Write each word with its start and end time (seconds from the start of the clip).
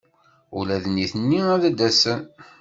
Ula 0.57 0.77
d 0.83 0.85
nitni 0.89 1.41
ad 1.55 1.63
d-asen? 1.77 2.21